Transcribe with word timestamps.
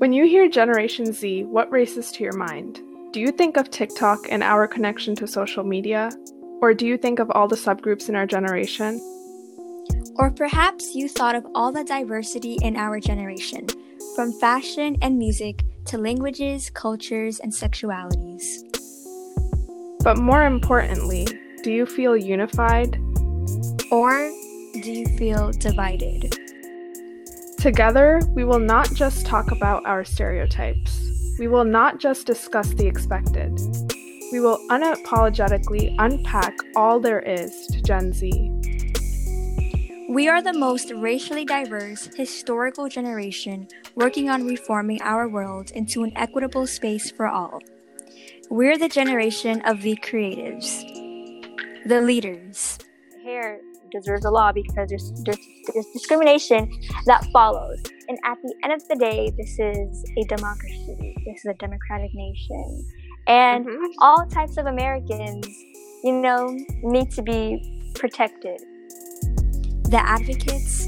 When 0.00 0.14
you 0.14 0.26
hear 0.26 0.48
Generation 0.48 1.12
Z, 1.12 1.44
what 1.44 1.70
races 1.70 2.10
to 2.12 2.24
your 2.24 2.32
mind? 2.32 2.80
Do 3.12 3.20
you 3.20 3.30
think 3.30 3.58
of 3.58 3.70
TikTok 3.70 4.20
and 4.30 4.42
our 4.42 4.66
connection 4.66 5.14
to 5.16 5.26
social 5.26 5.62
media? 5.62 6.08
Or 6.62 6.72
do 6.72 6.86
you 6.86 6.96
think 6.96 7.18
of 7.18 7.30
all 7.32 7.46
the 7.46 7.54
subgroups 7.54 8.08
in 8.08 8.16
our 8.16 8.24
generation? 8.24 8.98
Or 10.16 10.30
perhaps 10.30 10.94
you 10.94 11.06
thought 11.06 11.34
of 11.34 11.46
all 11.54 11.70
the 11.70 11.84
diversity 11.84 12.56
in 12.62 12.76
our 12.76 12.98
generation, 12.98 13.66
from 14.16 14.32
fashion 14.40 14.96
and 15.02 15.18
music 15.18 15.64
to 15.88 15.98
languages, 15.98 16.70
cultures, 16.70 17.38
and 17.40 17.52
sexualities. 17.52 18.62
But 20.02 20.16
more 20.16 20.44
importantly, 20.44 21.26
do 21.62 21.70
you 21.70 21.84
feel 21.84 22.16
unified? 22.16 22.98
Or 23.92 24.30
do 24.80 24.92
you 24.92 25.04
feel 25.18 25.52
divided? 25.52 26.49
Together, 27.60 28.22
we 28.30 28.42
will 28.42 28.58
not 28.58 28.90
just 28.94 29.26
talk 29.26 29.50
about 29.50 29.84
our 29.84 30.02
stereotypes. 30.02 30.98
We 31.38 31.46
will 31.46 31.66
not 31.66 32.00
just 32.00 32.26
discuss 32.26 32.72
the 32.72 32.86
expected. 32.86 33.52
We 34.32 34.40
will 34.40 34.58
unapologetically 34.70 35.94
unpack 35.98 36.56
all 36.74 37.00
there 37.00 37.20
is 37.20 37.66
to 37.66 37.82
Gen 37.82 38.14
Z. 38.14 38.30
We 40.08 40.26
are 40.26 40.40
the 40.40 40.54
most 40.54 40.90
racially 40.92 41.44
diverse, 41.44 42.08
historical 42.16 42.88
generation 42.88 43.68
working 43.94 44.30
on 44.30 44.46
reforming 44.46 45.02
our 45.02 45.28
world 45.28 45.70
into 45.72 46.02
an 46.02 46.12
equitable 46.16 46.66
space 46.66 47.10
for 47.10 47.26
all. 47.26 47.60
We're 48.48 48.78
the 48.78 48.88
generation 48.88 49.60
of 49.66 49.82
the 49.82 49.96
creatives, 49.96 50.80
the 51.84 52.00
leaders. 52.00 52.78
Hair 53.22 53.60
deserves 53.90 54.24
a 54.24 54.30
law 54.30 54.52
because 54.52 54.88
there's, 54.88 55.12
there's, 55.24 55.38
there's 55.72 55.86
discrimination 55.92 56.70
that 57.06 57.24
follows. 57.32 57.80
And 58.08 58.18
at 58.24 58.38
the 58.42 58.54
end 58.64 58.72
of 58.72 58.88
the 58.88 58.96
day, 58.96 59.30
this 59.36 59.58
is 59.58 60.04
a 60.18 60.24
democracy. 60.24 61.14
This 61.26 61.38
is 61.38 61.46
a 61.46 61.54
democratic 61.54 62.10
nation. 62.14 62.86
And 63.26 63.66
mm-hmm. 63.66 63.84
all 64.00 64.26
types 64.26 64.56
of 64.56 64.66
Americans, 64.66 65.46
you 66.02 66.12
know, 66.12 66.56
need 66.82 67.10
to 67.12 67.22
be 67.22 67.92
protected. 67.94 68.60
The 69.90 70.00
advocates 70.02 70.86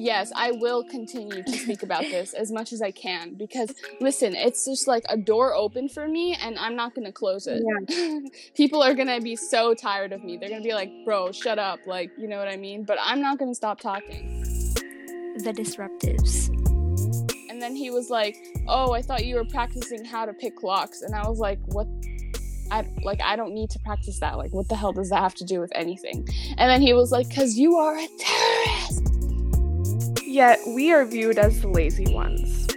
yes, 0.00 0.32
I 0.34 0.52
will 0.52 0.82
continue 0.82 1.42
to 1.42 1.52
speak 1.52 1.82
about 1.82 2.02
this 2.02 2.32
as 2.32 2.50
much 2.50 2.72
as 2.72 2.82
I 2.82 2.90
can 2.90 3.34
because 3.34 3.74
listen, 4.00 4.34
it's 4.34 4.64
just 4.64 4.88
like 4.88 5.04
a 5.08 5.16
door 5.16 5.54
open 5.54 5.88
for 5.88 6.08
me 6.08 6.36
and 6.40 6.58
I'm 6.58 6.74
not 6.74 6.94
going 6.94 7.06
to 7.06 7.12
close 7.12 7.46
it. 7.46 7.62
Yeah. 7.88 8.20
People 8.54 8.82
are 8.82 8.94
going 8.94 9.08
to 9.08 9.20
be 9.20 9.36
so 9.36 9.74
tired 9.74 10.12
of 10.12 10.24
me. 10.24 10.36
They're 10.36 10.48
going 10.48 10.62
to 10.62 10.66
be 10.66 10.74
like, 10.74 10.90
"Bro, 11.04 11.32
shut 11.32 11.58
up." 11.58 11.80
Like, 11.86 12.10
you 12.16 12.28
know 12.28 12.38
what 12.38 12.48
I 12.48 12.56
mean? 12.56 12.84
But 12.84 12.98
I'm 13.02 13.20
not 13.20 13.38
going 13.38 13.50
to 13.50 13.54
stop 13.54 13.80
talking. 13.80 14.42
The 15.38 15.52
disruptives. 15.52 16.48
And 17.48 17.62
then 17.62 17.76
he 17.76 17.90
was 17.90 18.10
like, 18.10 18.36
"Oh, 18.68 18.92
I 18.92 19.02
thought 19.02 19.24
you 19.24 19.36
were 19.36 19.44
practicing 19.44 20.04
how 20.04 20.24
to 20.24 20.32
pick 20.32 20.62
locks." 20.62 21.02
And 21.02 21.14
I 21.14 21.28
was 21.28 21.38
like, 21.38 21.58
"What 21.66 21.86
I 22.70 22.86
like 23.02 23.20
I 23.22 23.36
don't 23.36 23.54
need 23.54 23.70
to 23.70 23.78
practice 23.80 24.18
that. 24.20 24.38
Like 24.38 24.52
what 24.52 24.68
the 24.68 24.76
hell 24.76 24.92
does 24.92 25.10
that 25.10 25.20
have 25.20 25.34
to 25.36 25.44
do 25.44 25.60
with 25.60 25.72
anything? 25.74 26.26
And 26.56 26.70
then 26.70 26.80
he 26.80 26.92
was 26.92 27.12
like, 27.12 27.34
"Cuz 27.34 27.58
you 27.58 27.76
are 27.76 27.96
a 27.98 28.08
terrorist." 28.18 29.09
Yet 30.30 30.60
we 30.64 30.92
are 30.92 31.04
viewed 31.04 31.40
as 31.40 31.60
the 31.60 31.66
lazy 31.66 32.14
ones, 32.14 32.68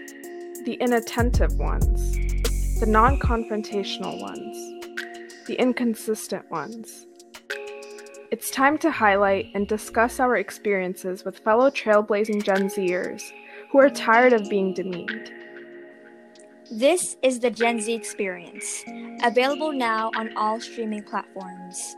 the 0.65 0.75
inattentive 0.81 1.53
ones, 1.59 2.79
the 2.79 2.87
non 2.87 3.19
confrontational 3.19 4.19
ones, 4.19 4.57
the 5.45 5.53
inconsistent 5.59 6.49
ones. 6.49 7.05
It's 8.31 8.49
time 8.49 8.79
to 8.79 8.89
highlight 8.89 9.51
and 9.53 9.67
discuss 9.67 10.19
our 10.19 10.37
experiences 10.37 11.23
with 11.23 11.37
fellow 11.37 11.69
trailblazing 11.69 12.43
Gen 12.43 12.69
Zers 12.69 13.21
who 13.69 13.77
are 13.77 13.91
tired 13.91 14.33
of 14.33 14.49
being 14.49 14.73
demeaned. 14.73 15.31
This 16.71 17.17
is 17.21 17.39
the 17.39 17.51
Gen 17.51 17.79
Z 17.79 17.93
Experience, 17.93 18.83
available 19.21 19.71
now 19.71 20.09
on 20.15 20.35
all 20.35 20.59
streaming 20.59 21.03
platforms. 21.03 21.97